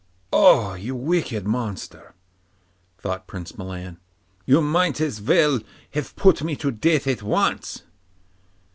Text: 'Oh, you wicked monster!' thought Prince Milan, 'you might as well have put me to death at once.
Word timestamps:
'Oh, 0.33 0.73
you 0.73 0.95
wicked 0.95 1.45
monster!' 1.45 2.15
thought 2.97 3.27
Prince 3.27 3.55
Milan, 3.55 3.99
'you 4.47 4.59
might 4.59 4.99
as 4.99 5.21
well 5.21 5.59
have 5.93 6.15
put 6.15 6.41
me 6.41 6.55
to 6.55 6.71
death 6.71 7.05
at 7.05 7.21
once. 7.21 7.83